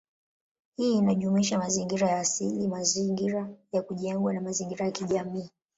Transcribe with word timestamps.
Hii 0.77 0.97
inajumuisha 0.97 1.57
mazingira 1.59 2.07
ya 2.09 2.19
asili, 2.19 2.67
mazingira 2.67 3.49
ya 3.71 3.81
kujengwa, 3.81 4.33
na 4.33 4.41
mazingira 4.41 4.85
ya 4.85 4.91
kijamii. 4.91 5.49